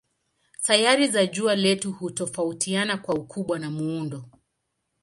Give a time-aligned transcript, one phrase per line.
[0.61, 4.25] Sayari za jua letu hutofautiana kwa ukubwa na muundo.